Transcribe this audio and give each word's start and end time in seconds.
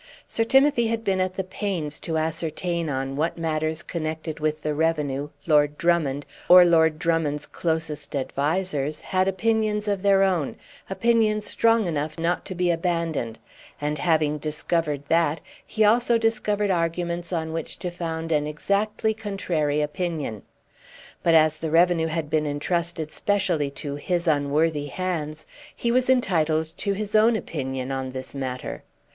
Sir 0.27 0.43
Timothy 0.43 0.87
had 0.87 1.03
been 1.03 1.21
at 1.21 1.35
the 1.35 1.43
pains 1.43 1.99
to 1.99 2.17
ascertain 2.17 2.89
on 2.89 3.15
what 3.15 3.37
matters 3.37 3.83
connected 3.83 4.39
with 4.39 4.63
the 4.63 4.73
Revenue, 4.73 5.29
Lord 5.45 5.77
Drummond, 5.77 6.25
or 6.49 6.65
Lord 6.65 6.97
Drummond's 6.97 7.45
closest 7.45 8.15
advisers, 8.15 9.01
had 9.01 9.27
opinions 9.27 9.87
of 9.87 10.01
their 10.01 10.23
own, 10.23 10.55
opinions 10.89 11.45
strong 11.45 11.85
enough 11.85 12.17
not 12.17 12.45
to 12.45 12.55
be 12.55 12.71
abandoned; 12.71 13.37
and 13.79 13.99
having 13.99 14.39
discovered 14.39 15.03
that, 15.07 15.39
he 15.67 15.83
also 15.85 16.17
discovered 16.17 16.71
arguments 16.71 17.31
on 17.31 17.53
which 17.53 17.77
to 17.77 17.91
found 17.91 18.31
an 18.31 18.47
exactly 18.47 19.13
contrary 19.13 19.81
opinion. 19.83 20.41
But 21.21 21.35
as 21.35 21.59
the 21.59 21.69
Revenue 21.69 22.07
had 22.07 22.27
been 22.27 22.47
entrusted 22.47 23.11
specially 23.11 23.69
to 23.69 23.97
his 23.97 24.27
unworthy 24.27 24.87
hands, 24.87 25.45
he 25.75 25.91
was 25.91 26.09
entitled 26.09 26.73
to 26.77 26.93
his 26.93 27.13
own 27.13 27.35
opinion 27.35 27.91
on 27.91 28.13
this 28.13 28.33
matter. 28.33 28.81